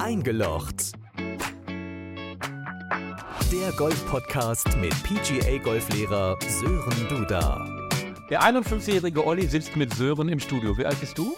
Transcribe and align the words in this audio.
Eingelocht. 0.00 0.92
Der 3.52 3.70
Golf-Podcast 3.76 4.68
mit 4.78 4.94
PGA-Golflehrer 5.02 6.38
Sören 6.48 7.08
Duda. 7.10 7.66
Der 8.30 8.40
51-jährige 8.42 9.26
Olli 9.26 9.46
sitzt 9.46 9.76
mit 9.76 9.92
Sören 9.92 10.30
im 10.30 10.40
Studio. 10.40 10.78
Wie 10.78 10.86
alt 10.86 10.98
bist 11.00 11.18
du? 11.18 11.36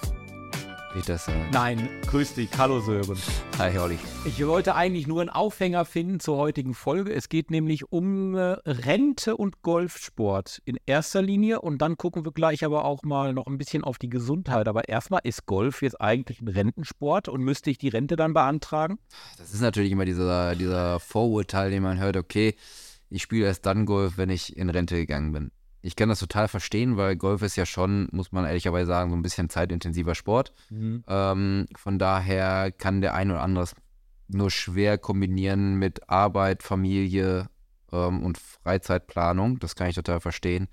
Das 0.95 1.25
sagen? 1.25 1.49
Nein, 1.53 1.89
grüß 2.07 2.35
dich. 2.35 2.51
Hallo 2.59 2.79
Sören. 2.81 3.17
Hi, 3.59 3.77
Olli. 3.79 3.99
Ich 4.27 4.47
wollte 4.47 4.75
eigentlich 4.75 5.07
nur 5.07 5.23
einen 5.23 5.31
Aufhänger 5.31 5.87
finden 5.87 6.21
zur 6.21 6.37
heutigen 6.37 6.75
Folge. 6.75 7.15
Es 7.15 7.31
geht 7.31 7.51
nämlich 7.51 7.91
um 7.91 8.35
äh, 8.35 8.57
Rente 8.67 9.37
und 9.37 9.63
Golfsport 9.63 10.61
in 10.67 10.77
erster 10.85 11.23
Linie 11.23 11.63
und 11.63 11.79
dann 11.79 11.97
gucken 11.97 12.27
wir 12.27 12.33
gleich 12.33 12.63
aber 12.63 12.85
auch 12.85 13.03
mal 13.05 13.33
noch 13.33 13.47
ein 13.47 13.57
bisschen 13.57 13.85
auf 13.85 13.99
die 13.99 14.11
Gesundheit. 14.11 14.69
Aber 14.69 14.89
erstmal 14.89 15.23
ist 15.25 15.47
Golf 15.47 15.81
jetzt 15.81 15.99
eigentlich 15.99 16.43
ein 16.43 16.49
Rentensport 16.49 17.29
und 17.29 17.43
müsste 17.43 17.71
ich 17.71 17.79
die 17.79 17.89
Rente 17.89 18.17
dann 18.17 18.35
beantragen? 18.35 18.99
Das 19.39 19.55
ist 19.55 19.63
natürlich 19.63 19.93
immer 19.93 20.05
dieser, 20.05 20.55
dieser 20.55 21.01
Vorurteil, 21.01 21.71
den 21.71 21.83
man 21.83 21.99
hört, 21.99 22.19
okay, 22.19 22.55
ich 23.09 23.23
spiele 23.23 23.47
erst 23.47 23.65
dann 23.65 23.87
Golf, 23.87 24.19
wenn 24.19 24.29
ich 24.29 24.57
in 24.57 24.69
Rente 24.69 24.97
gegangen 24.97 25.33
bin. 25.33 25.53
Ich 25.83 25.97
kann 25.97 26.09
das 26.09 26.21
total 26.21 26.47
verstehen, 26.47 26.97
weil 26.97 27.17
Golf 27.17 27.43
ist 27.43 27.57
ja 27.57 27.67
schon, 27.67 28.09
muss 28.13 28.31
man 28.31 28.45
ehrlicherweise 28.45 28.87
sagen, 28.87 29.11
so 29.11 29.17
ein 29.17 29.23
bisschen 29.23 29.49
zeitintensiver 29.51 30.15
Sport. 30.15 30.53
Mhm. 30.71 31.03
Ähm, 31.09 31.67
von 31.77 31.99
daher 31.99 32.71
kann 32.71 33.01
der 33.01 33.15
ein 33.15 33.31
oder 33.33 33.43
andere 33.43 33.69
nur 34.29 34.51
schwer 34.51 34.97
kombinieren 34.97 35.75
mit 35.75 36.09
Arbeit, 36.09 36.63
Familie 36.63 37.49
ähm, 37.93 38.23
und 38.23 38.39
Freizeitplanung. 38.39 39.59
Das 39.59 39.75
kann 39.75 39.89
ich 39.89 39.97
total 39.97 40.21
verstehen. 40.21 40.69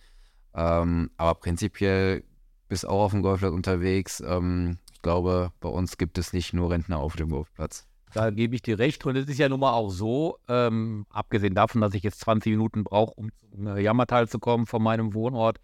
Ähm, 0.54 1.10
aber 1.18 1.40
prinzipiell 1.40 2.23
bist 2.68 2.88
auch 2.88 3.05
auf 3.05 3.12
dem 3.12 3.23
Golfplatz 3.23 3.54
unterwegs. 3.54 4.21
Ähm, 4.26 4.77
ich 4.94 5.02
glaube, 5.02 5.52
bei 5.60 5.70
uns 5.70 5.98
gibt 5.98 6.20
es 6.20 6.34
nicht 6.34 6.54
nur 6.54 6.70
Rentner 6.70 6.99
auf 6.99 7.16
dem 7.16 7.30
Golfplatz. 7.30 7.88
Da 8.13 8.32
gebe 8.32 8.55
ich 8.55 8.62
dir 8.62 8.79
recht. 8.79 9.05
Und 9.05 9.15
es 9.15 9.27
ist 9.27 9.38
ja 9.38 9.49
nun 9.49 9.60
mal 9.60 9.74
auch 9.74 9.90
so, 9.90 10.38
ähm, 10.48 11.05
abgesehen 11.10 11.55
davon, 11.55 11.82
dass 11.82 11.93
ich 11.93 12.04
jetzt 12.04 12.20
20 12.21 12.51
Minuten 12.51 12.84
brauche, 12.84 13.13
um 13.13 13.29
zum 13.51 13.68
äh, 13.68 13.79
Jammertal 13.79 14.27
zu 14.27 14.40
kommen 14.40 14.66
von 14.66 14.82
meinem 14.82 15.13
Wohnort. 15.13 15.60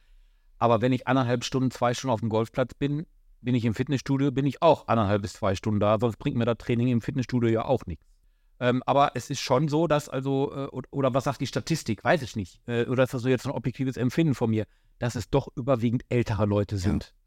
Aber 0.57 0.81
wenn 0.81 0.93
ich 0.93 1.07
anderthalb 1.07 1.43
Stunden, 1.43 1.71
zwei 1.71 1.93
Stunden 1.93 2.13
auf 2.13 2.19
dem 2.19 2.29
Golfplatz 2.29 2.73
bin, 2.73 3.05
bin 3.41 3.55
ich 3.55 3.65
im 3.65 3.73
Fitnessstudio, 3.73 4.31
bin 4.31 4.45
ich 4.45 4.61
auch 4.61 4.87
anderthalb 4.87 5.21
bis 5.21 5.33
zwei 5.33 5.55
Stunden 5.55 5.79
da. 5.79 5.97
Sonst 5.99 6.17
bringt 6.17 6.37
mir 6.37 6.45
das 6.45 6.57
Training 6.57 6.87
im 6.87 7.01
Fitnessstudio 7.01 7.49
ja 7.49 7.65
auch 7.65 7.85
nichts. 7.85 8.05
Ähm, 8.59 8.81
aber 8.85 9.11
es 9.15 9.29
ist 9.29 9.41
schon 9.41 9.67
so, 9.67 9.87
dass 9.87 10.07
also, 10.07 10.51
äh, 10.53 10.67
oder, 10.91 11.13
was 11.13 11.25
sagt 11.25 11.41
die 11.41 11.47
Statistik, 11.47 12.03
weiß 12.03 12.21
ich 12.21 12.35
nicht. 12.35 12.61
Äh, 12.67 12.85
oder 12.85 13.03
ist 13.03 13.13
das 13.13 13.21
so 13.21 13.29
jetzt 13.29 13.45
ein 13.45 13.51
objektives 13.51 13.97
Empfinden 13.97 14.33
von 14.33 14.49
mir, 14.49 14.65
dass 14.97 15.15
es 15.15 15.29
doch 15.29 15.49
überwiegend 15.55 16.03
ältere 16.09 16.45
Leute 16.45 16.77
sind. 16.77 17.03
Ja, 17.03 17.24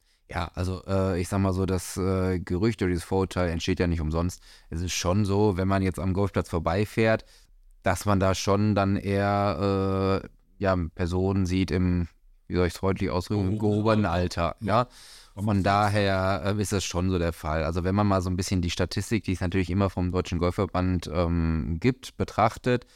also 0.54 0.82
äh, 0.86 1.20
ich 1.20 1.28
sag 1.28 1.38
mal 1.38 1.52
so, 1.52 1.64
das 1.66 1.96
äh, 1.96 2.38
Gerücht 2.38 2.82
oder 2.82 2.90
dieses 2.90 3.04
Vorurteil 3.04 3.48
entsteht 3.48 3.80
ja 3.80 3.86
nicht 3.86 4.00
umsonst. 4.00 4.42
Es 4.70 4.82
ist 4.82 4.92
schon 4.92 5.24
so, 5.24 5.56
wenn 5.56 5.68
man 5.68 5.82
jetzt 5.82 5.98
am 5.98 6.12
Golfplatz 6.12 6.50
vorbeifährt, 6.50 7.24
dass 7.82 8.04
man 8.04 8.20
da 8.20 8.34
schon 8.34 8.74
dann 8.74 8.96
eher 8.96 10.22
äh, 10.22 10.28
ja, 10.58 10.76
Personen 10.94 11.46
sieht 11.46 11.70
im, 11.70 12.08
wie 12.46 12.56
soll 12.56 12.66
ich 12.66 12.74
es 12.74 12.78
freundlich 12.78 13.10
ausdrücken, 13.10 13.52
im 13.52 13.58
gehobenen 13.58 14.06
Alter. 14.06 14.56
Ja. 14.60 14.88
Von 15.34 15.62
daher 15.62 16.42
äh, 16.44 16.60
ist 16.60 16.72
das 16.72 16.84
schon 16.84 17.10
so 17.10 17.18
der 17.18 17.32
Fall. 17.32 17.64
Also 17.64 17.84
wenn 17.84 17.94
man 17.94 18.06
mal 18.06 18.20
so 18.20 18.28
ein 18.28 18.36
bisschen 18.36 18.60
die 18.60 18.70
Statistik, 18.70 19.24
die 19.24 19.32
es 19.32 19.40
natürlich 19.40 19.70
immer 19.70 19.88
vom 19.88 20.10
Deutschen 20.10 20.40
Golfverband 20.40 21.08
ähm, 21.12 21.78
gibt, 21.80 22.16
betrachtet, 22.16 22.86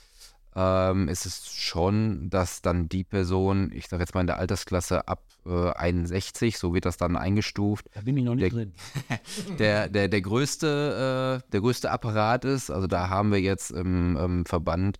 ähm, 0.54 1.08
ist 1.08 1.24
es 1.26 1.50
schon, 1.52 2.28
dass 2.30 2.60
dann 2.62 2.88
die 2.88 3.04
Person, 3.04 3.70
ich 3.72 3.88
sage 3.88 4.02
jetzt 4.02 4.14
mal 4.14 4.20
in 4.20 4.26
der 4.26 4.38
Altersklasse 4.38 5.08
ab 5.08 5.22
äh, 5.46 5.70
61, 5.72 6.58
so 6.58 6.74
wird 6.74 6.84
das 6.84 6.96
dann 6.98 7.16
eingestuft, 7.16 7.86
Da 7.94 8.02
bin 8.02 8.16
ich 8.18 8.24
noch 8.24 8.34
nicht 8.34 8.42
Der- 8.44 8.50
drin. 8.50 8.72
der, 9.58 9.88
der, 9.88 10.08
der, 10.08 10.20
größte, 10.20 11.40
äh, 11.42 11.50
der 11.52 11.60
größte 11.60 11.90
Apparat 11.90 12.44
ist. 12.44 12.70
Also 12.70 12.86
da 12.86 13.08
haben 13.08 13.32
wir 13.32 13.40
jetzt 13.40 13.70
im, 13.70 14.16
im 14.16 14.44
Verband 14.46 14.98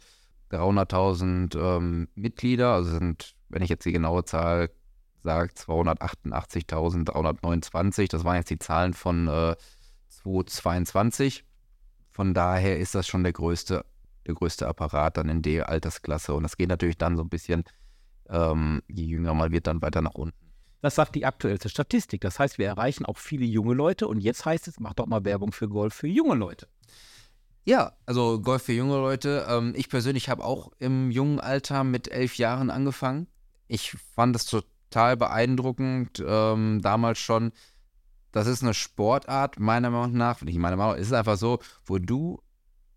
300.000 0.50 1.57
ähm, 1.58 2.08
Mitglieder, 2.14 2.73
also 2.74 2.90
sind, 2.90 3.34
wenn 3.48 3.63
ich 3.63 3.70
jetzt 3.70 3.84
die 3.84 3.92
genaue 3.92 4.24
Zahl 4.24 4.70
sage, 5.23 5.52
288.329. 5.55 8.08
Das 8.11 8.24
waren 8.24 8.36
jetzt 8.36 8.51
die 8.51 8.58
Zahlen 8.58 8.95
von 8.95 9.29
äh, 9.29 9.55
2022. 10.08 11.45
Von 12.11 12.34
daher 12.34 12.79
ist 12.79 12.95
das 12.95 13.07
schon 13.07 13.23
der 13.23 13.33
größte, 13.33 13.84
der 14.27 14.34
größte 14.34 14.66
Apparat 14.66 15.16
dann 15.16 15.28
in 15.28 15.42
der 15.42 15.68
Altersklasse. 15.68 16.34
Und 16.34 16.42
das 16.42 16.56
geht 16.56 16.68
natürlich 16.68 16.98
dann 16.98 17.16
so 17.16 17.22
ein 17.22 17.28
bisschen, 17.28 17.64
ähm, 18.28 18.83
je 18.88 19.05
jünger 19.05 19.34
man 19.34 19.52
wird, 19.52 19.66
dann 19.66 19.83
weiter 19.83 20.02
nach 20.02 20.14
unten. 20.14 20.36
Das 20.83 20.96
sagt 20.96 21.14
die 21.14 21.24
aktuellste 21.24 21.68
Statistik. 21.68 22.20
Das 22.22 22.38
heißt, 22.38 22.58
wir 22.58 22.66
erreichen 22.66 23.06
auch 23.06 23.16
viele 23.16 23.44
junge 23.44 23.74
Leute 23.74 24.08
und 24.08 24.18
jetzt 24.18 24.44
heißt 24.44 24.66
es, 24.66 24.80
mach 24.80 24.94
doch 24.94 25.06
mal 25.06 25.24
Werbung 25.24 25.52
für 25.52 25.68
Golf 25.68 25.94
für 25.94 26.08
junge 26.08 26.34
Leute. 26.34 26.66
Ja, 27.64 27.92
also 28.06 28.40
Golf 28.40 28.64
für 28.64 28.72
junge 28.72 28.96
Leute. 28.96 29.46
Ähm, 29.48 29.72
ich 29.77 29.88
persönlich 29.88 30.28
habe 30.28 30.44
auch 30.44 30.72
im 30.80 31.12
jungen 31.12 31.39
Alter 31.39 31.84
mit 31.84 32.08
elf 32.08 32.36
Jahren 32.36 32.70
angefangen. 32.70 33.28
Ich 33.68 33.92
fand 34.14 34.34
es 34.34 34.46
total 34.46 35.16
beeindruckend, 35.16 36.22
ähm, 36.27 36.80
damals 36.83 37.20
schon. 37.20 37.52
Das 38.33 38.48
ist 38.48 38.62
eine 38.62 38.74
Sportart, 38.74 39.60
meiner 39.60 39.90
Meinung 39.90 40.16
nach, 40.16 40.42
nicht 40.42 40.58
meiner 40.58 40.77
Meinung 40.77 40.94
nach, 40.94 41.00
es 41.00 41.08
ist 41.08 41.12
einfach 41.12 41.36
so, 41.36 41.60
wo 41.84 41.98
du 41.98 42.42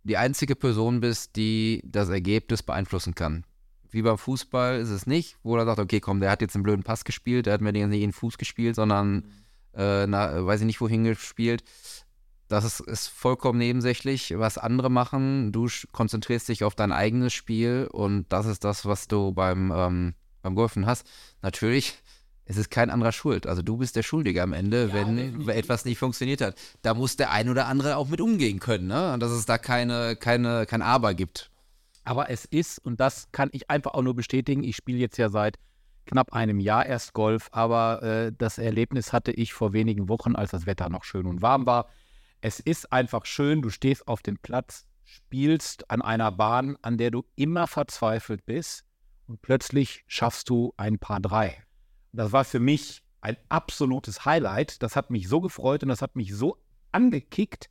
die 0.05 0.17
einzige 0.17 0.55
Person 0.55 1.01
bist, 1.01 1.35
die 1.35 1.81
das 1.83 2.09
Ergebnis 2.09 2.63
beeinflussen 2.63 3.15
kann. 3.15 3.43
Wie 3.89 4.03
beim 4.03 4.17
Fußball 4.17 4.79
ist 4.79 4.89
es 4.89 5.07
nicht, 5.07 5.37
wo 5.41 5.57
er 5.57 5.65
sagt, 5.65 5.79
okay, 5.79 5.99
komm, 5.99 6.19
der 6.19 6.29
hat 6.29 6.41
jetzt 6.41 6.55
einen 6.55 6.63
blöden 6.63 6.83
Pass 6.83 7.05
gespielt, 7.05 7.47
der 7.47 7.53
hat 7.53 7.61
mir 7.61 7.73
den 7.73 7.89
nicht 7.89 8.01
in 8.01 8.09
den 8.09 8.13
Fuß 8.13 8.37
gespielt, 8.37 8.75
sondern, 8.75 9.25
äh, 9.73 10.05
na, 10.05 10.45
weiß 10.45 10.61
ich 10.61 10.67
nicht, 10.67 10.81
wohin 10.81 11.05
gespielt. 11.05 11.63
Das 12.47 12.63
ist, 12.63 12.81
ist 12.81 13.07
vollkommen 13.07 13.57
nebensächlich, 13.57 14.37
was 14.37 14.59
andere 14.59 14.91
machen. 14.91 15.51
Du 15.51 15.67
konzentrierst 15.91 16.49
dich 16.49 16.63
auf 16.63 16.75
dein 16.75 16.91
eigenes 16.91 17.33
Spiel 17.33 17.89
und 17.91 18.27
das 18.29 18.45
ist 18.45 18.63
das, 18.63 18.85
was 18.85 19.07
du 19.07 19.31
beim, 19.31 19.71
ähm, 19.75 20.13
beim 20.43 20.53
Golfen 20.53 20.85
hast. 20.85 21.09
Natürlich, 21.41 21.97
es 22.45 22.57
ist 22.57 22.69
kein 22.69 22.89
anderer 22.89 23.11
schuld. 23.11 23.47
Also 23.47 23.61
du 23.61 23.77
bist 23.77 23.95
der 23.95 24.03
Schuldige 24.03 24.43
am 24.43 24.53
Ende, 24.53 24.93
wenn 24.93 25.49
etwas 25.49 25.83
nicht 25.83 25.97
funktioniert 25.97 26.41
hat. 26.41 26.55
Da 26.83 26.93
muss 26.93 27.17
der 27.17 27.31
ein 27.31 27.49
oder 27.49 27.67
andere 27.67 27.97
auch 27.97 28.07
mit 28.07 28.21
umgehen 28.21 28.59
können, 28.59 28.87
ne? 28.87 29.13
Und 29.13 29.19
dass 29.21 29.31
es 29.31 29.45
da 29.45 29.57
keine, 29.57 30.15
keine, 30.15 30.65
kein 30.67 30.83
Aber 30.83 31.15
gibt. 31.15 31.49
Aber 32.03 32.29
es 32.29 32.45
ist, 32.45 32.77
und 32.77 32.99
das 32.99 33.31
kann 33.31 33.49
ich 33.51 33.71
einfach 33.71 33.95
auch 33.95 34.03
nur 34.03 34.15
bestätigen, 34.15 34.63
ich 34.63 34.75
spiele 34.75 34.99
jetzt 34.99 35.17
ja 35.17 35.29
seit 35.29 35.57
knapp 36.05 36.33
einem 36.33 36.59
Jahr 36.59 36.85
erst 36.85 37.13
Golf, 37.13 37.49
aber 37.51 38.03
äh, 38.03 38.31
das 38.37 38.59
Erlebnis 38.59 39.11
hatte 39.11 39.31
ich 39.31 39.53
vor 39.53 39.73
wenigen 39.73 40.07
Wochen, 40.07 40.35
als 40.35 40.51
das 40.51 40.67
Wetter 40.67 40.89
noch 40.89 41.03
schön 41.03 41.25
und 41.25 41.41
warm 41.41 41.65
war. 41.65 41.89
Es 42.41 42.59
ist 42.59 42.93
einfach 42.93 43.25
schön, 43.25 43.63
du 43.63 43.71
stehst 43.71 44.07
auf 44.07 44.21
dem 44.21 44.37
Platz, 44.37 44.85
spielst 45.03 45.89
an 45.89 46.03
einer 46.03 46.31
Bahn, 46.31 46.77
an 46.83 46.99
der 46.99 47.09
du 47.09 47.25
immer 47.35 47.65
verzweifelt 47.65 48.45
bist 48.45 48.85
und 49.25 49.41
plötzlich 49.41 50.03
schaffst 50.05 50.49
du 50.51 50.73
ein 50.77 50.99
paar 50.99 51.19
drei. 51.19 51.64
Das 52.15 52.31
war 52.31 52.43
für 52.43 52.59
mich 52.59 53.03
ein 53.21 53.37
absolutes 53.49 54.25
Highlight. 54.25 54.81
Das 54.83 54.95
hat 54.95 55.09
mich 55.09 55.27
so 55.27 55.41
gefreut 55.41 55.83
und 55.83 55.89
das 55.89 56.01
hat 56.01 56.15
mich 56.15 56.33
so 56.35 56.57
angekickt, 56.91 57.69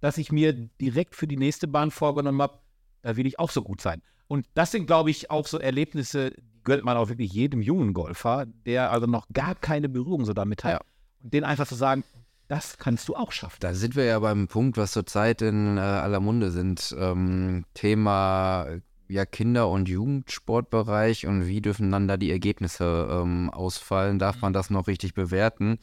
dass 0.00 0.18
ich 0.18 0.30
mir 0.32 0.52
direkt 0.52 1.14
für 1.14 1.26
die 1.26 1.36
nächste 1.36 1.68
Bahn 1.68 1.90
vorgenommen 1.90 2.42
habe, 2.42 2.58
da 3.02 3.16
will 3.16 3.26
ich 3.26 3.38
auch 3.38 3.50
so 3.50 3.62
gut 3.62 3.80
sein. 3.80 4.02
Und 4.26 4.46
das 4.54 4.70
sind, 4.70 4.86
glaube 4.86 5.10
ich, 5.10 5.30
auch 5.30 5.46
so 5.46 5.58
Erlebnisse, 5.58 6.30
die 6.30 6.62
gönnt 6.64 6.84
man 6.84 6.96
auch 6.96 7.08
wirklich 7.08 7.32
jedem 7.32 7.62
jungen 7.62 7.94
Golfer, 7.94 8.46
der 8.66 8.92
also 8.92 9.06
noch 9.06 9.26
gar 9.32 9.54
keine 9.54 9.88
Berührung 9.88 10.24
so 10.24 10.34
damit 10.34 10.64
hat. 10.64 10.72
Ja. 10.72 10.80
Und 11.22 11.32
den 11.32 11.44
einfach 11.44 11.66
zu 11.66 11.74
sagen, 11.74 12.04
das 12.48 12.78
kannst 12.78 13.08
du 13.08 13.14
auch 13.14 13.32
schaffen. 13.32 13.58
Da 13.60 13.74
sind 13.74 13.96
wir 13.96 14.04
ja 14.04 14.18
beim 14.18 14.48
Punkt, 14.48 14.76
was 14.76 14.92
zurzeit 14.92 15.42
in 15.42 15.76
äh, 15.76 15.80
aller 15.80 16.20
Munde 16.20 16.50
sind. 16.50 16.94
Ähm, 16.98 17.64
Thema 17.74 18.66
ja, 19.08 19.24
Kinder- 19.24 19.68
und 19.68 19.88
Jugendsportbereich 19.88 21.26
und 21.26 21.46
wie 21.46 21.60
dürfen 21.60 21.90
dann 21.90 22.08
da 22.08 22.16
die 22.16 22.30
Ergebnisse 22.30 23.08
ähm, 23.10 23.50
ausfallen? 23.50 24.18
Darf 24.18 24.40
man 24.40 24.52
das 24.52 24.70
noch 24.70 24.86
richtig 24.86 25.14
bewerten? 25.14 25.78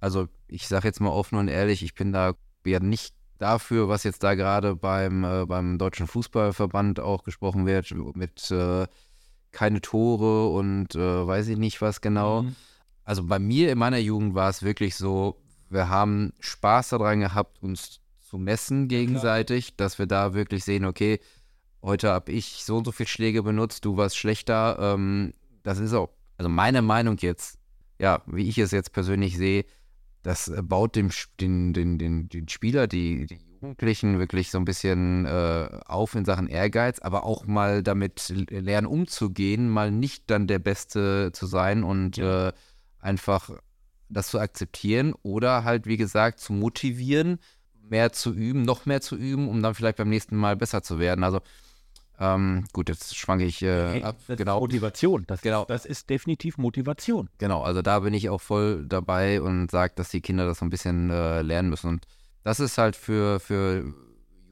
Also 0.00 0.28
ich 0.46 0.68
sage 0.68 0.86
jetzt 0.86 1.00
mal 1.00 1.10
offen 1.10 1.38
und 1.38 1.48
ehrlich, 1.48 1.82
ich 1.82 1.94
bin 1.94 2.12
da 2.12 2.34
ja 2.64 2.80
nicht 2.80 3.14
dafür, 3.38 3.88
was 3.88 4.04
jetzt 4.04 4.22
da 4.22 4.34
gerade 4.34 4.76
beim, 4.76 5.24
äh, 5.24 5.46
beim 5.46 5.78
Deutschen 5.78 6.06
Fußballverband 6.06 7.00
auch 7.00 7.24
gesprochen 7.24 7.66
wird, 7.66 7.92
mit 8.14 8.50
äh, 8.50 8.86
keine 9.52 9.80
Tore 9.80 10.48
und 10.48 10.94
äh, 10.94 11.26
weiß 11.26 11.48
ich 11.48 11.58
nicht 11.58 11.80
was 11.80 12.00
genau. 12.00 12.42
Mhm. 12.42 12.56
Also 13.04 13.24
bei 13.24 13.38
mir 13.38 13.72
in 13.72 13.78
meiner 13.78 13.98
Jugend 13.98 14.34
war 14.34 14.50
es 14.50 14.62
wirklich 14.62 14.96
so, 14.96 15.40
wir 15.70 15.88
haben 15.88 16.32
Spaß 16.40 16.90
daran 16.90 17.20
gehabt, 17.20 17.62
uns 17.62 18.00
zu 18.20 18.38
messen 18.38 18.88
gegenseitig, 18.88 19.76
dass 19.76 19.98
wir 19.98 20.06
da 20.06 20.34
wirklich 20.34 20.64
sehen, 20.64 20.84
okay, 20.84 21.20
heute 21.86 22.10
habe 22.10 22.32
ich 22.32 22.64
so 22.64 22.76
und 22.76 22.84
so 22.84 22.92
viel 22.92 23.06
Schläge 23.06 23.42
benutzt, 23.42 23.84
du 23.84 23.96
warst 23.96 24.18
schlechter. 24.18 24.76
Ähm, 24.78 25.32
das 25.62 25.78
ist 25.78 25.94
auch, 25.94 26.10
also 26.36 26.50
meine 26.50 26.82
Meinung 26.82 27.16
jetzt, 27.18 27.58
ja, 27.98 28.22
wie 28.26 28.48
ich 28.48 28.58
es 28.58 28.72
jetzt 28.72 28.92
persönlich 28.92 29.36
sehe, 29.36 29.64
das 30.22 30.48
äh, 30.48 30.60
baut 30.62 30.96
dem, 30.96 31.10
den, 31.40 31.72
den, 31.72 31.98
den, 31.98 32.28
den 32.28 32.48
Spieler, 32.48 32.86
die, 32.86 33.26
die 33.26 33.38
Jugendlichen 33.62 34.18
wirklich 34.18 34.50
so 34.50 34.58
ein 34.58 34.64
bisschen 34.64 35.24
äh, 35.24 35.68
auf 35.86 36.14
in 36.14 36.24
Sachen 36.24 36.48
Ehrgeiz, 36.48 36.98
aber 36.98 37.24
auch 37.24 37.46
mal 37.46 37.82
damit 37.82 38.32
lernen 38.50 38.86
umzugehen, 38.86 39.70
mal 39.70 39.90
nicht 39.90 40.30
dann 40.30 40.46
der 40.46 40.58
Beste 40.58 41.30
zu 41.32 41.46
sein 41.46 41.82
und 41.84 42.18
äh, 42.18 42.52
einfach 42.98 43.50
das 44.08 44.28
zu 44.28 44.38
akzeptieren 44.38 45.14
oder 45.22 45.64
halt, 45.64 45.86
wie 45.86 45.96
gesagt, 45.96 46.40
zu 46.40 46.52
motivieren, 46.52 47.38
mehr 47.88 48.12
zu 48.12 48.32
üben, 48.32 48.62
noch 48.62 48.86
mehr 48.86 49.00
zu 49.00 49.16
üben, 49.16 49.48
um 49.48 49.62
dann 49.62 49.74
vielleicht 49.74 49.96
beim 49.96 50.08
nächsten 50.08 50.36
Mal 50.36 50.56
besser 50.56 50.82
zu 50.82 50.98
werden. 50.98 51.24
Also 51.24 51.40
ähm, 52.18 52.64
gut, 52.72 52.88
jetzt 52.88 53.16
schwanke 53.16 53.44
ich 53.44 53.62
äh, 53.62 53.88
Hey, 53.92 54.02
ab. 54.02 54.16
Genau. 54.28 54.60
Motivation. 54.60 55.24
Das, 55.26 55.42
Genau. 55.42 55.62
ist, 55.62 55.70
das 55.70 55.86
ist 55.86 56.10
definitiv 56.10 56.58
Motivation. 56.58 57.28
Genau, 57.38 57.62
also 57.62 57.82
da 57.82 58.00
bin 58.00 58.14
ich 58.14 58.28
auch 58.30 58.40
voll 58.40 58.84
dabei 58.86 59.40
und 59.40 59.70
sage, 59.70 59.92
dass 59.96 60.10
die 60.10 60.20
Kinder 60.20 60.46
das 60.46 60.58
so 60.58 60.64
ein 60.66 60.70
bisschen 60.70 61.10
äh, 61.10 61.42
lernen 61.42 61.68
müssen. 61.70 61.88
Und 61.88 62.06
das 62.42 62.60
ist 62.60 62.78
halt 62.78 62.96
für, 62.96 63.40
für 63.40 63.92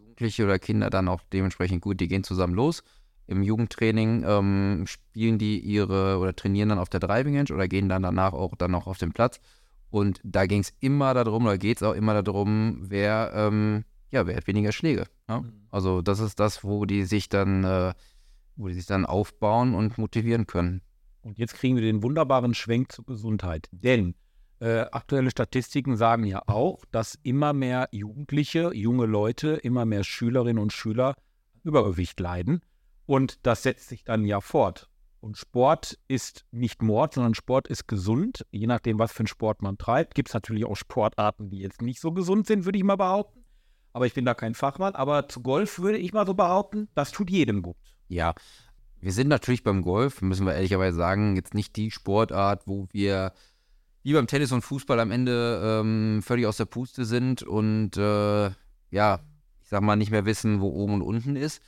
Jugendliche 0.00 0.44
oder 0.44 0.58
Kinder 0.58 0.90
dann 0.90 1.08
auch 1.08 1.20
dementsprechend 1.32 1.80
gut. 1.82 2.00
Die 2.00 2.08
gehen 2.08 2.24
zusammen 2.24 2.54
los. 2.54 2.82
Im 3.26 3.42
Jugendtraining 3.42 4.24
ähm, 4.26 4.84
spielen 4.86 5.38
die 5.38 5.58
ihre 5.58 6.18
oder 6.18 6.36
trainieren 6.36 6.68
dann 6.68 6.78
auf 6.78 6.90
der 6.90 7.00
Driving 7.00 7.36
Range 7.36 7.52
oder 7.54 7.68
gehen 7.68 7.88
dann 7.88 8.02
danach 8.02 8.34
auch 8.34 8.54
dann 8.56 8.70
noch 8.70 8.86
auf 8.86 8.98
den 8.98 9.12
Platz. 9.12 9.40
Und 9.90 10.20
da 10.24 10.44
ging 10.46 10.60
es 10.60 10.74
immer 10.80 11.14
darum, 11.14 11.46
oder 11.46 11.56
geht 11.56 11.78
es 11.78 11.82
auch 11.82 11.94
immer 11.94 12.20
darum, 12.22 12.78
wer, 12.80 13.32
ähm, 13.34 13.84
ja, 14.14 14.26
wer 14.26 14.36
hat 14.36 14.46
weniger 14.46 14.72
Schläge. 14.72 15.06
Ja? 15.28 15.44
Also 15.70 16.00
das 16.00 16.20
ist 16.20 16.40
das, 16.40 16.64
wo 16.64 16.84
die 16.86 17.02
sich 17.02 17.28
dann, 17.28 17.64
äh, 17.64 17.92
wo 18.56 18.68
die 18.68 18.74
sich 18.74 18.86
dann 18.86 19.04
aufbauen 19.04 19.74
und 19.74 19.98
motivieren 19.98 20.46
können. 20.46 20.80
Und 21.22 21.38
jetzt 21.38 21.54
kriegen 21.54 21.76
wir 21.76 21.82
den 21.82 22.02
wunderbaren 22.02 22.54
Schwenk 22.54 22.92
zur 22.92 23.04
Gesundheit. 23.04 23.68
Denn 23.72 24.14
äh, 24.60 24.80
aktuelle 24.92 25.30
Statistiken 25.30 25.96
sagen 25.96 26.24
ja 26.24 26.42
auch, 26.46 26.84
dass 26.92 27.18
immer 27.22 27.52
mehr 27.52 27.88
Jugendliche, 27.90 28.72
junge 28.74 29.06
Leute, 29.06 29.54
immer 29.54 29.84
mehr 29.84 30.04
Schülerinnen 30.04 30.62
und 30.62 30.72
Schüler 30.72 31.16
Übergewicht 31.64 32.20
leiden. 32.20 32.60
Und 33.06 33.44
das 33.46 33.62
setzt 33.62 33.88
sich 33.88 34.04
dann 34.04 34.24
ja 34.24 34.40
fort. 34.40 34.88
Und 35.20 35.38
Sport 35.38 35.98
ist 36.06 36.44
nicht 36.50 36.82
Mord, 36.82 37.14
sondern 37.14 37.34
Sport 37.34 37.66
ist 37.68 37.88
gesund. 37.88 38.46
Je 38.52 38.66
nachdem, 38.66 38.98
was 38.98 39.12
für 39.12 39.20
einen 39.20 39.26
Sport 39.26 39.62
man 39.62 39.78
treibt, 39.78 40.14
gibt 40.14 40.28
es 40.28 40.34
natürlich 40.34 40.66
auch 40.66 40.76
Sportarten, 40.76 41.48
die 41.48 41.58
jetzt 41.58 41.80
nicht 41.80 42.00
so 42.00 42.12
gesund 42.12 42.46
sind, 42.46 42.66
würde 42.66 42.78
ich 42.78 42.84
mal 42.84 42.96
behaupten. 42.96 43.43
Aber 43.94 44.06
ich 44.06 44.12
bin 44.12 44.26
da 44.26 44.34
kein 44.34 44.54
Fachmann. 44.54 44.94
Aber 44.94 45.28
zu 45.28 45.40
Golf 45.40 45.78
würde 45.78 45.98
ich 45.98 46.12
mal 46.12 46.26
so 46.26 46.34
behaupten, 46.34 46.88
das 46.94 47.12
tut 47.12 47.30
jedem 47.30 47.62
gut. 47.62 47.76
Ja, 48.08 48.34
wir 49.00 49.12
sind 49.12 49.28
natürlich 49.28 49.62
beim 49.62 49.82
Golf, 49.82 50.20
müssen 50.20 50.46
wir 50.46 50.54
ehrlicherweise 50.54 50.96
sagen, 50.96 51.36
jetzt 51.36 51.54
nicht 51.54 51.76
die 51.76 51.90
Sportart, 51.90 52.66
wo 52.66 52.88
wir 52.90 53.32
wie 54.02 54.12
beim 54.12 54.26
Tennis 54.26 54.52
und 54.52 54.62
Fußball 54.62 54.98
am 54.98 55.10
Ende 55.10 55.62
ähm, 55.62 56.22
völlig 56.22 56.46
aus 56.46 56.58
der 56.58 56.66
Puste 56.66 57.04
sind 57.04 57.42
und 57.42 57.96
äh, 57.96 58.50
ja, 58.90 59.20
ich 59.62 59.68
sag 59.68 59.80
mal, 59.82 59.96
nicht 59.96 60.10
mehr 60.10 60.26
wissen, 60.26 60.60
wo 60.60 60.68
oben 60.68 60.94
und 60.94 61.02
unten 61.02 61.36
ist. 61.36 61.62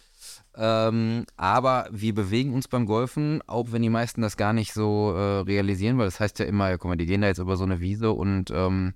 Ähm, 0.55 1.25
aber 1.37 1.89
wir 1.91 2.15
bewegen 2.15 2.55
uns 2.55 2.69
beim 2.69 2.87
Golfen, 2.87 3.41
auch 3.47 3.71
wenn 3.71 3.83
die 3.83 3.89
meisten 3.89 4.21
das 4.21 4.37
gar 4.37 4.53
nicht 4.53 4.73
so 4.73 5.13
äh, 5.13 5.41
realisieren, 5.41 5.97
weil 5.97 6.07
das 6.07 6.21
heißt 6.21 6.39
ja 6.41 6.47
immer, 6.47 6.71
ja, 6.71 6.77
guck 6.77 6.89
mal, 6.89 6.97
die 6.97 7.07
gehen 7.07 7.23
da 7.23 7.29
jetzt 7.29 7.39
über 7.39 7.57
so 7.57 7.65
eine 7.65 7.81
Wiese 7.81 8.13
und 8.13 8.51
ähm, 8.51 8.95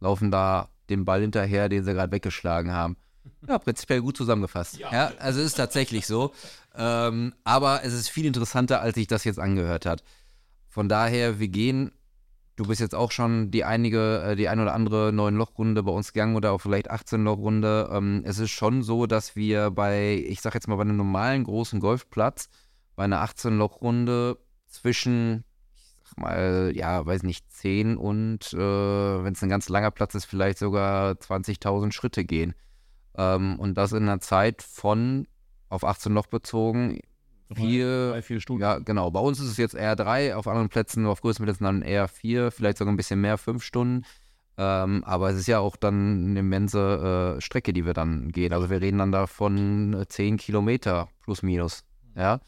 laufen 0.00 0.30
da 0.30 0.68
dem 0.92 1.04
Ball 1.04 1.20
hinterher, 1.20 1.68
den 1.68 1.84
sie 1.84 1.92
gerade 1.92 2.12
weggeschlagen 2.12 2.72
haben. 2.72 2.96
Ja, 3.48 3.58
prinzipiell 3.58 4.00
gut 4.00 4.16
zusammengefasst. 4.16 4.78
Ja, 4.78 5.12
also 5.18 5.40
es 5.40 5.46
ist 5.46 5.54
tatsächlich 5.54 6.06
so. 6.06 6.32
Ähm, 6.74 7.34
aber 7.44 7.84
es 7.84 7.92
ist 7.92 8.08
viel 8.08 8.26
interessanter, 8.26 8.80
als 8.80 8.94
sich 8.94 9.06
das 9.06 9.24
jetzt 9.24 9.38
angehört 9.38 9.86
hat. 9.86 10.02
Von 10.68 10.88
daher, 10.88 11.38
wir 11.38 11.48
gehen. 11.48 11.92
Du 12.56 12.64
bist 12.64 12.80
jetzt 12.80 12.94
auch 12.94 13.10
schon 13.10 13.50
die 13.50 13.64
einige, 13.64 14.22
äh, 14.22 14.36
die 14.36 14.48
ein 14.48 14.60
oder 14.60 14.74
andere 14.74 15.12
neun 15.12 15.36
Lochrunde 15.36 15.82
bei 15.82 15.92
uns 15.92 16.12
gegangen 16.12 16.36
oder 16.36 16.52
auch 16.52 16.60
vielleicht 16.60 16.90
18 16.90 17.24
Lochrunde. 17.24 17.88
Ähm, 17.92 18.22
es 18.24 18.38
ist 18.38 18.50
schon 18.50 18.82
so, 18.82 19.06
dass 19.06 19.36
wir 19.36 19.70
bei, 19.70 20.24
ich 20.28 20.40
sag 20.40 20.54
jetzt 20.54 20.68
mal, 20.68 20.76
bei 20.76 20.82
einem 20.82 20.96
normalen 20.96 21.44
großen 21.44 21.80
Golfplatz, 21.80 22.48
bei 22.94 23.04
einer 23.04 23.20
18 23.20 23.56
Lochrunde 23.56 24.38
zwischen, 24.66 25.44
mal, 26.16 26.72
ja, 26.74 27.04
weiß 27.04 27.22
nicht, 27.22 27.50
10 27.52 27.96
und, 27.96 28.52
äh, 28.52 28.56
wenn 28.56 29.32
es 29.32 29.42
ein 29.42 29.48
ganz 29.48 29.68
langer 29.68 29.90
Platz 29.90 30.14
ist, 30.14 30.24
vielleicht 30.24 30.58
sogar 30.58 31.16
20.000 31.20 31.92
Schritte 31.92 32.24
gehen. 32.24 32.54
Ähm, 33.16 33.58
und 33.58 33.74
das 33.74 33.92
in 33.92 34.04
einer 34.04 34.20
Zeit 34.20 34.62
von, 34.62 35.26
auf 35.68 35.84
18 35.84 36.12
Loch 36.12 36.26
bezogen, 36.26 37.00
vier, 37.54 38.10
Drei, 38.12 38.22
vier 38.22 38.40
Stunden. 38.40 38.62
ja, 38.62 38.78
genau. 38.78 39.10
Bei 39.10 39.20
uns 39.20 39.38
ist 39.40 39.48
es 39.48 39.56
jetzt 39.56 39.74
eher 39.74 39.96
drei, 39.96 40.34
auf 40.34 40.48
anderen 40.48 40.68
Plätzen, 40.68 41.06
auf 41.06 41.20
größeren 41.20 41.44
Plätzen 41.44 41.64
dann 41.64 41.82
eher 41.82 42.08
vier, 42.08 42.50
vielleicht 42.50 42.78
sogar 42.78 42.92
ein 42.92 42.96
bisschen 42.96 43.20
mehr, 43.20 43.38
fünf 43.38 43.62
Stunden. 43.62 44.04
Ähm, 44.58 45.02
aber 45.04 45.30
es 45.30 45.38
ist 45.38 45.46
ja 45.46 45.60
auch 45.60 45.76
dann 45.76 46.30
eine 46.30 46.40
immense 46.40 47.36
äh, 47.36 47.40
Strecke, 47.40 47.72
die 47.72 47.86
wir 47.86 47.94
dann 47.94 48.30
gehen. 48.30 48.52
Also 48.52 48.70
wir 48.70 48.80
reden 48.80 48.98
dann 48.98 49.12
da 49.12 49.26
von 49.26 49.94
äh, 49.94 50.06
zehn 50.08 50.36
Kilometer 50.36 51.08
plus 51.22 51.42
minus. 51.42 51.84
Ja, 52.14 52.40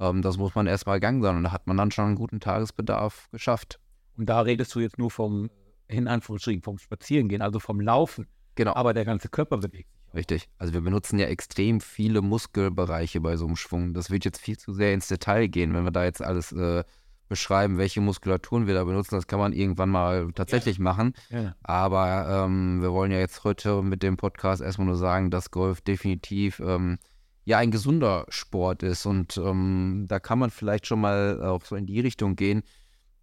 ähm, 0.00 0.22
das 0.22 0.38
muss 0.38 0.54
man 0.54 0.66
erstmal 0.66 0.98
gang 0.98 1.22
sein 1.22 1.36
und 1.36 1.44
da 1.44 1.52
hat 1.52 1.66
man 1.66 1.76
dann 1.76 1.90
schon 1.90 2.06
einen 2.06 2.16
guten 2.16 2.40
Tagesbedarf 2.40 3.28
geschafft. 3.30 3.78
Und 4.16 4.26
da 4.26 4.40
redest 4.40 4.74
du 4.74 4.80
jetzt 4.80 4.98
nur 4.98 5.10
vom, 5.10 5.50
in 5.86 6.08
Anführungsstrichen, 6.08 6.62
vom 6.62 6.78
Spazierengehen, 6.78 7.42
also 7.42 7.60
vom 7.60 7.80
Laufen. 7.80 8.26
Genau. 8.54 8.74
Aber 8.74 8.94
der 8.94 9.04
ganze 9.04 9.28
Körper 9.28 9.58
bewegt 9.58 9.88
sich. 9.92 10.14
Richtig. 10.14 10.48
Also 10.58 10.72
wir 10.72 10.80
benutzen 10.80 11.18
ja 11.18 11.26
extrem 11.26 11.80
viele 11.80 12.20
Muskelbereiche 12.20 13.20
bei 13.20 13.36
so 13.36 13.46
einem 13.46 13.56
Schwung. 13.56 13.94
Das 13.94 14.10
wird 14.10 14.24
jetzt 14.24 14.40
viel 14.40 14.58
zu 14.58 14.72
sehr 14.72 14.92
ins 14.92 15.06
Detail 15.06 15.46
gehen, 15.46 15.72
wenn 15.72 15.84
wir 15.84 15.92
da 15.92 16.04
jetzt 16.04 16.20
alles 16.20 16.50
äh, 16.50 16.82
beschreiben, 17.28 17.78
welche 17.78 18.00
Muskulaturen 18.00 18.66
wir 18.66 18.74
da 18.74 18.82
benutzen. 18.84 19.14
Das 19.14 19.28
kann 19.28 19.38
man 19.38 19.52
irgendwann 19.52 19.88
mal 19.88 20.32
tatsächlich 20.34 20.78
machen. 20.78 21.14
Ja. 21.28 21.54
Aber 21.62 22.44
ähm, 22.44 22.82
wir 22.82 22.92
wollen 22.92 23.12
ja 23.12 23.18
jetzt 23.18 23.44
heute 23.44 23.82
mit 23.82 24.02
dem 24.02 24.16
Podcast 24.16 24.60
erstmal 24.60 24.88
nur 24.88 24.96
sagen, 24.96 25.30
dass 25.30 25.52
Golf 25.52 25.80
definitiv 25.80 26.60
ähm, 26.60 26.98
ja 27.44 27.58
ein 27.58 27.70
gesunder 27.70 28.26
Sport 28.28 28.82
ist. 28.82 29.06
Und 29.06 29.36
ähm, 29.36 30.06
da 30.08 30.20
kann 30.20 30.38
man 30.38 30.50
vielleicht 30.50 30.86
schon 30.86 31.00
mal 31.00 31.42
auch 31.42 31.64
so 31.64 31.76
in 31.76 31.86
die 31.86 32.00
Richtung 32.00 32.36
gehen, 32.36 32.62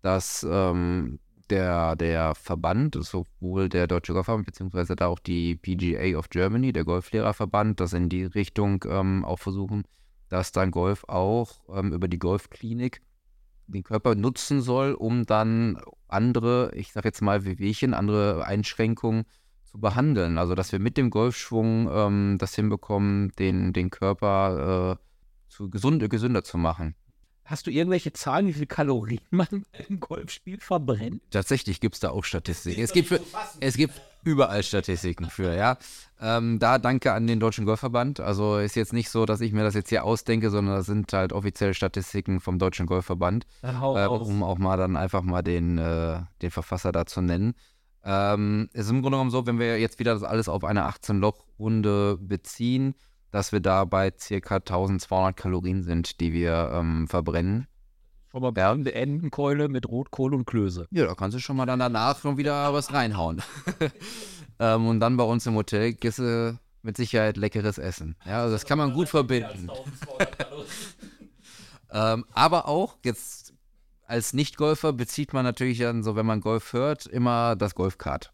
dass 0.01 0.45
ähm, 0.49 1.19
der, 1.49 1.95
der 1.95 2.35
Verband, 2.35 2.97
sowohl 2.99 3.69
der 3.69 3.87
Deutsche 3.87 4.13
Golfverband, 4.13 4.45
beziehungsweise 4.45 4.95
da 4.95 5.07
auch 5.07 5.19
die 5.19 5.55
PGA 5.55 6.17
of 6.17 6.29
Germany, 6.29 6.73
der 6.73 6.83
Golflehrerverband, 6.83 7.79
das 7.79 7.93
in 7.93 8.09
die 8.09 8.25
Richtung 8.25 8.83
ähm, 8.87 9.23
auch 9.23 9.39
versuchen, 9.39 9.83
dass 10.29 10.51
dann 10.51 10.71
Golf 10.71 11.05
auch 11.07 11.61
ähm, 11.73 11.93
über 11.93 12.07
die 12.07 12.19
Golfklinik 12.19 13.01
den 13.67 13.83
Körper 13.83 14.15
nutzen 14.15 14.61
soll, 14.61 14.93
um 14.93 15.25
dann 15.25 15.79
andere, 16.07 16.71
ich 16.73 16.91
sag 16.91 17.05
jetzt 17.05 17.21
mal 17.21 17.45
Wehwehchen, 17.45 17.93
andere 17.93 18.45
Einschränkungen 18.45 19.25
zu 19.67 19.79
behandeln. 19.79 20.37
Also 20.37 20.55
dass 20.55 20.71
wir 20.71 20.79
mit 20.79 20.97
dem 20.97 21.09
Golfschwung 21.09 21.89
ähm, 21.91 22.37
das 22.39 22.55
hinbekommen, 22.55 23.31
den, 23.39 23.73
den 23.73 23.89
Körper 23.89 24.97
äh, 24.97 25.51
zu 25.51 25.69
gesund, 25.69 26.07
gesünder 26.09 26.43
zu 26.43 26.57
machen. 26.57 26.95
Hast 27.47 27.65
du 27.65 27.71
irgendwelche 27.71 28.11
Zahlen, 28.11 28.47
wie 28.47 28.53
viel 28.53 28.65
Kalorien 28.65 29.21
man 29.29 29.47
beim 29.71 30.01
Golfspiel 30.01 30.59
verbrennt? 30.59 31.21
Tatsächlich 31.31 31.79
gibt 31.79 31.95
es 31.95 32.01
da 32.01 32.09
auch 32.09 32.25
Statistiken. 32.25 32.81
Es 32.81 32.91
gibt, 32.91 33.07
für, 33.07 33.21
es 33.61 33.77
gibt 33.77 33.93
überall 34.25 34.63
Statistiken 34.63 35.29
für, 35.29 35.55
ja. 35.55 35.77
Ähm, 36.19 36.59
da 36.59 36.77
danke 36.77 37.13
an 37.13 37.25
den 37.25 37.39
Deutschen 37.39 37.63
Golfverband. 37.63 38.19
Also 38.19 38.57
ist 38.57 38.75
jetzt 38.75 38.91
nicht 38.91 39.09
so, 39.09 39.25
dass 39.25 39.39
ich 39.39 39.53
mir 39.53 39.63
das 39.63 39.75
jetzt 39.75 39.87
hier 39.87 40.03
ausdenke, 40.03 40.49
sondern 40.49 40.75
das 40.75 40.87
sind 40.87 41.13
halt 41.13 41.31
offizielle 41.31 41.73
Statistiken 41.73 42.41
vom 42.41 42.59
Deutschen 42.59 42.85
Golfverband. 42.85 43.47
Dann 43.61 43.79
hau 43.79 43.95
äh, 43.95 44.03
raus. 44.03 44.27
um 44.27 44.43
auch 44.43 44.57
mal 44.57 44.75
dann 44.75 44.97
einfach 44.97 45.21
mal 45.21 45.41
den, 45.41 45.77
äh, 45.77 46.19
den 46.41 46.51
Verfasser 46.51 46.91
da 46.91 47.05
zu 47.05 47.21
nennen. 47.21 47.53
Ähm, 48.09 48.69
es 48.71 48.85
ist 48.85 48.91
im 48.91 49.01
Grunde 49.01 49.17
genommen 49.17 49.31
so, 49.31 49.45
wenn 49.45 49.59
wir 49.59 49.77
jetzt 49.79 49.99
wieder 49.99 50.13
das 50.13 50.23
alles 50.23 50.47
auf 50.47 50.63
eine 50.63 50.87
18-Loch-Runde 50.87 52.17
beziehen, 52.21 52.95
dass 53.31 53.51
wir 53.51 53.59
da 53.59 53.83
bei 53.83 54.13
circa 54.17 54.55
1200 54.55 55.35
Kalorien 55.35 55.83
sind, 55.83 56.21
die 56.21 56.31
wir 56.31 56.71
ähm, 56.73 57.09
verbrennen. 57.09 57.67
Schon 58.31 58.41
mal 58.41 58.53
Ja. 58.55 58.71
eine 58.71 58.93
Entenkeule 58.93 59.67
mit 59.67 59.89
Rotkohl 59.89 60.33
und 60.33 60.45
Klöße. 60.45 60.87
Ja, 60.91 61.05
da 61.05 61.15
kannst 61.15 61.35
du 61.35 61.41
schon 61.41 61.57
mal 61.57 61.65
dann 61.65 61.79
danach 61.79 62.19
schon 62.19 62.37
wieder 62.37 62.73
was 62.73 62.93
reinhauen. 62.93 63.41
ähm, 64.59 64.87
und 64.87 65.01
dann 65.01 65.17
bei 65.17 65.25
uns 65.25 65.45
im 65.45 65.55
Hotel 65.55 65.93
gehst 65.93 66.19
du 66.19 66.57
mit 66.83 66.95
Sicherheit 66.95 67.35
leckeres 67.35 67.77
Essen. 67.77 68.15
Ja, 68.25 68.43
also 68.43 68.53
das 68.53 68.65
kann 68.65 68.77
man 68.77 68.93
gut 68.93 69.09
verbinden. 69.09 69.69
Ähm, 71.89 72.25
aber 72.33 72.67
auch 72.67 72.97
jetzt 73.05 73.46
als 74.07 74.33
Nicht-Golfer 74.33 74.93
bezieht 74.93 75.33
man 75.33 75.43
natürlich 75.43 75.79
dann 75.79 76.01
so, 76.01 76.15
wenn 76.15 76.25
man 76.25 76.39
Golf 76.39 76.73
hört, 76.73 77.05
immer 77.05 77.55
das 77.55 77.75
Golfkart. 77.75 78.31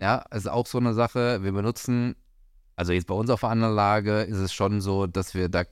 Ja, 0.00 0.18
also 0.30 0.50
auch 0.50 0.66
so 0.66 0.78
eine 0.78 0.92
Sache. 0.92 1.42
Wir 1.42 1.52
benutzen, 1.52 2.14
also 2.76 2.92
jetzt 2.92 3.06
bei 3.06 3.14
uns 3.14 3.30
auf 3.30 3.40
der 3.40 3.48
Anlage 3.48 4.22
ist 4.22 4.36
es 4.36 4.52
schon 4.52 4.80
so, 4.82 5.06
dass 5.06 5.34
wir 5.34 5.48
da 5.48 5.64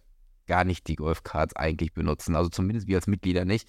gar 0.47 0.65
nicht 0.65 0.89
die 0.89 0.97
Golfkarts 0.97 1.55
eigentlich 1.55 1.93
benutzen. 1.93 2.35
Also 2.35 2.49
zumindest 2.49 2.89
wir 2.89 2.97
als 2.97 3.07
Mitglieder 3.07 3.45
nicht. 3.45 3.69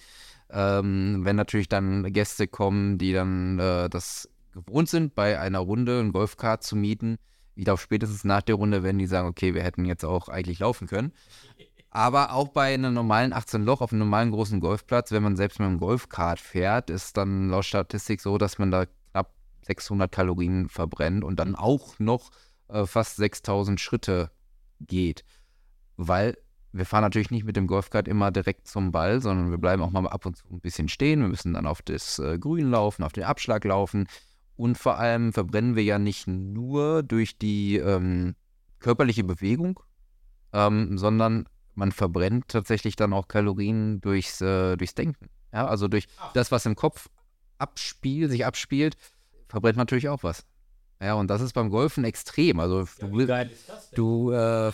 Ähm, 0.50 1.20
wenn 1.22 1.36
natürlich 1.36 1.68
dann 1.68 2.12
Gäste 2.12 2.48
kommen, 2.48 2.96
die 2.96 3.12
dann 3.12 3.58
äh, 3.58 3.90
das 3.90 4.28
gewohnt 4.52 4.88
sind, 4.88 5.14
bei 5.14 5.38
einer 5.38 5.58
Runde 5.58 6.00
ein 6.00 6.12
Golfkart 6.12 6.62
zu 6.62 6.76
mieten, 6.76 7.18
ich 7.56 7.64
glaube 7.64 7.80
spätestens 7.80 8.24
nach 8.24 8.42
der 8.42 8.56
Runde 8.56 8.82
werden 8.82 8.98
die 8.98 9.06
sagen, 9.06 9.28
okay, 9.28 9.54
wir 9.54 9.62
hätten 9.62 9.84
jetzt 9.84 10.04
auch 10.04 10.28
eigentlich 10.28 10.60
laufen 10.60 10.88
können. 10.88 11.12
Aber 11.94 12.32
auch 12.32 12.48
bei 12.48 12.74
einem 12.74 12.92
normalen 12.92 13.32
18 13.32 13.62
Loch 13.62 13.80
auf 13.80 13.92
einem 13.92 14.00
normalen 14.00 14.32
großen 14.32 14.58
Golfplatz, 14.58 15.12
wenn 15.12 15.22
man 15.22 15.36
selbst 15.36 15.60
mit 15.60 15.68
einem 15.68 15.78
Golfkart 15.78 16.40
fährt, 16.40 16.90
ist 16.90 17.16
dann 17.16 17.50
laut 17.50 17.64
Statistik 17.64 18.20
so, 18.20 18.36
dass 18.36 18.58
man 18.58 18.72
da 18.72 18.86
knapp 19.12 19.32
600 19.62 20.10
Kalorien 20.10 20.68
verbrennt 20.68 21.22
und 21.22 21.38
dann 21.38 21.54
auch 21.54 21.96
noch 22.00 22.32
äh, 22.66 22.84
fast 22.84 23.14
6000 23.14 23.78
Schritte 23.80 24.32
geht. 24.80 25.24
Weil 25.96 26.36
wir 26.72 26.84
fahren 26.84 27.02
natürlich 27.02 27.30
nicht 27.30 27.44
mit 27.44 27.54
dem 27.54 27.68
Golfkart 27.68 28.08
immer 28.08 28.32
direkt 28.32 28.66
zum 28.66 28.90
Ball, 28.90 29.22
sondern 29.22 29.52
wir 29.52 29.58
bleiben 29.58 29.80
auch 29.80 29.92
mal 29.92 30.04
ab 30.08 30.26
und 30.26 30.36
zu 30.36 30.48
ein 30.50 30.60
bisschen 30.60 30.88
stehen. 30.88 31.20
Wir 31.20 31.28
müssen 31.28 31.54
dann 31.54 31.64
auf 31.64 31.80
das 31.80 32.18
äh, 32.18 32.40
Grün 32.40 32.72
laufen, 32.72 33.04
auf 33.04 33.12
den 33.12 33.22
Abschlag 33.22 33.64
laufen. 33.64 34.08
Und 34.56 34.78
vor 34.78 34.98
allem 34.98 35.32
verbrennen 35.32 35.76
wir 35.76 35.84
ja 35.84 36.00
nicht 36.00 36.26
nur 36.26 37.04
durch 37.04 37.38
die 37.38 37.76
ähm, 37.76 38.34
körperliche 38.80 39.22
Bewegung, 39.22 39.78
ähm, 40.52 40.98
sondern 40.98 41.46
man 41.74 41.92
verbrennt 41.92 42.48
tatsächlich 42.48 42.96
dann 42.96 43.12
auch 43.12 43.28
Kalorien 43.28 44.00
durchs, 44.00 44.40
äh, 44.40 44.76
durchs 44.76 44.94
Denken. 44.94 45.28
Ja, 45.52 45.66
also 45.66 45.88
durch 45.88 46.06
das, 46.34 46.50
was 46.50 46.66
im 46.66 46.74
Kopf 46.74 47.08
abspielt, 47.58 48.30
sich 48.30 48.44
abspielt, 48.44 48.96
verbrennt 49.48 49.76
man 49.76 49.82
natürlich 49.82 50.08
auch 50.08 50.22
was. 50.22 50.44
Ja, 51.00 51.14
und 51.14 51.28
das 51.28 51.40
ist 51.40 51.52
beim 51.52 51.70
Golfen 51.70 52.04
extrem. 52.04 52.60
Also 52.60 52.86
du, 53.00 53.26
du 53.94 54.30
äh, 54.32 54.72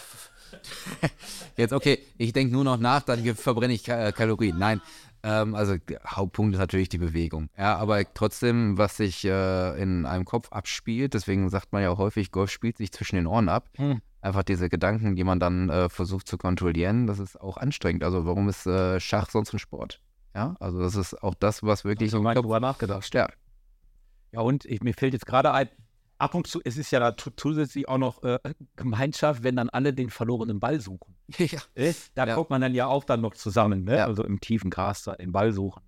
jetzt 1.56 1.72
okay, 1.72 1.98
ich 2.18 2.32
denke 2.32 2.52
nur 2.52 2.64
noch 2.64 2.78
nach, 2.78 3.02
dann 3.02 3.22
verbrenne 3.34 3.72
ich 3.72 3.84
Ka 3.84 4.12
Kalorien. 4.12 4.58
Nein, 4.58 4.80
ähm, 5.22 5.54
also 5.54 5.76
Hauptpunkt 6.06 6.54
ist 6.54 6.60
natürlich 6.60 6.88
die 6.88 6.98
Bewegung. 6.98 7.48
Ja, 7.56 7.76
aber 7.76 8.02
trotzdem, 8.14 8.78
was 8.78 8.96
sich 8.96 9.24
äh, 9.24 9.82
in 9.82 10.06
einem 10.06 10.24
Kopf 10.24 10.50
abspielt, 10.50 11.14
deswegen 11.14 11.48
sagt 11.50 11.72
man 11.72 11.82
ja 11.82 11.90
auch 11.90 11.98
häufig, 11.98 12.30
Golf 12.30 12.50
spielt 12.50 12.78
sich 12.78 12.92
zwischen 12.92 13.16
den 13.16 13.26
Ohren 13.26 13.48
ab. 13.48 13.68
Hm. 13.76 14.00
Einfach 14.22 14.42
diese 14.42 14.68
Gedanken, 14.68 15.16
die 15.16 15.24
man 15.24 15.40
dann 15.40 15.70
äh, 15.70 15.88
versucht 15.88 16.26
zu 16.26 16.36
kontrollieren, 16.36 17.06
das 17.06 17.18
ist 17.18 17.40
auch 17.40 17.56
anstrengend. 17.56 18.04
Also 18.04 18.26
warum 18.26 18.48
ist 18.48 18.66
äh, 18.66 19.00
Schach 19.00 19.30
sonst 19.30 19.52
ein 19.54 19.58
Sport? 19.58 20.00
Ja, 20.34 20.56
also 20.60 20.80
das 20.80 20.94
ist 20.94 21.22
auch 21.22 21.34
das, 21.34 21.62
was 21.62 21.84
wirklich 21.84 22.10
so 22.10 22.22
drüber 22.22 22.60
nachgedacht. 22.60 23.04
Stärkt. 23.04 23.38
Ja, 24.32 24.40
und 24.40 24.64
ich, 24.64 24.82
mir 24.82 24.94
fällt 24.94 25.14
jetzt 25.14 25.26
gerade 25.26 25.52
ein, 25.52 25.68
ab 26.18 26.34
und 26.34 26.46
zu, 26.46 26.60
es 26.64 26.76
ist 26.76 26.90
ja 26.90 27.00
da 27.00 27.16
zusätzlich 27.36 27.88
auch 27.88 27.98
noch 27.98 28.22
äh, 28.22 28.38
Gemeinschaft, 28.76 29.42
wenn 29.42 29.56
dann 29.56 29.70
alle 29.70 29.92
den 29.92 30.10
verlorenen 30.10 30.60
Ball 30.60 30.80
suchen. 30.80 31.16
Ja. 31.38 31.60
Äh, 31.74 31.94
da 32.14 32.26
ja. 32.26 32.34
kommt 32.34 32.50
man 32.50 32.60
dann 32.60 32.74
ja 32.74 32.86
auch 32.86 33.04
dann 33.04 33.20
noch 33.20 33.34
zusammen, 33.34 33.84
ne? 33.84 33.98
Ja. 33.98 34.06
also 34.06 34.24
im 34.24 34.40
tiefen 34.40 34.68
Gras 34.68 35.04
da 35.04 35.14
den 35.14 35.32
Ball 35.32 35.52
suchen. 35.52 35.80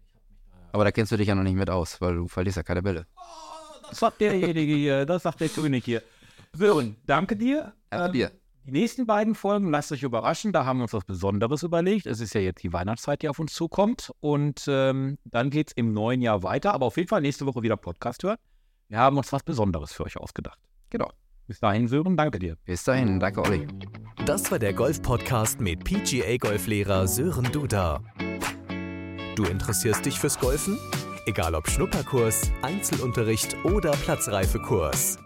Aber 0.72 0.84
da 0.84 0.92
kennst 0.92 1.12
du 1.12 1.16
dich 1.16 1.28
ja 1.28 1.34
noch 1.34 1.42
nicht 1.42 1.56
mit 1.56 1.68
aus, 1.68 2.00
weil 2.00 2.14
du 2.14 2.28
verlierst 2.28 2.56
ja 2.56 2.62
keine 2.62 2.80
Bälle. 2.80 3.06
Oh, 3.16 3.88
das 3.90 3.98
sagt 3.98 4.20
derjenige 4.20 4.74
hier, 4.74 5.04
das 5.04 5.24
sagt 5.24 5.40
der 5.40 5.48
König 5.48 5.84
hier. 5.84 6.02
Sören, 6.54 6.96
danke 7.06 7.36
dir. 7.36 7.74
Danke 7.92 8.18
ähm. 8.18 8.30
Die 8.64 8.70
nächsten 8.70 9.06
beiden 9.06 9.34
Folgen, 9.34 9.70
lasst 9.70 9.90
euch 9.90 10.04
überraschen, 10.04 10.52
da 10.52 10.64
haben 10.64 10.78
wir 10.78 10.82
uns 10.84 10.92
was 10.92 11.04
Besonderes 11.04 11.64
überlegt. 11.64 12.06
Es 12.06 12.20
ist 12.20 12.32
ja 12.32 12.40
jetzt 12.40 12.62
die 12.62 12.72
Weihnachtszeit, 12.72 13.22
die 13.22 13.28
auf 13.28 13.40
uns 13.40 13.52
zukommt. 13.54 14.12
Und 14.20 14.66
ähm, 14.68 15.18
dann 15.24 15.50
geht 15.50 15.68
es 15.68 15.72
im 15.74 15.92
neuen 15.92 16.22
Jahr 16.22 16.44
weiter. 16.44 16.72
Aber 16.72 16.86
auf 16.86 16.96
jeden 16.96 17.08
Fall 17.08 17.22
nächste 17.22 17.44
Woche 17.44 17.62
wieder 17.62 17.76
Podcast 17.76 18.22
hören. 18.22 18.36
Wir 18.88 18.98
haben 18.98 19.16
uns 19.16 19.32
was 19.32 19.42
Besonderes 19.42 19.92
für 19.92 20.04
euch 20.04 20.16
ausgedacht. 20.16 20.60
Genau. 20.90 21.10
Bis 21.48 21.58
dahin, 21.58 21.88
Sören, 21.88 22.16
danke 22.16 22.38
dir. 22.38 22.56
Bis 22.64 22.84
dahin, 22.84 23.18
danke, 23.18 23.42
Olli. 23.42 23.66
Das 24.26 24.48
war 24.52 24.60
der 24.60 24.72
Golf-Podcast 24.72 25.60
mit 25.60 25.82
PGA-Golflehrer 25.82 27.08
Sören 27.08 27.50
Duda. 27.50 28.00
Du 29.34 29.44
interessierst 29.44 30.06
dich 30.06 30.20
fürs 30.20 30.38
Golfen? 30.38 30.78
Egal 31.26 31.54
ob 31.54 31.68
Schnupperkurs, 31.68 32.50
Einzelunterricht 32.62 33.56
oder 33.64 33.90
Platzreifekurs. 33.92 35.18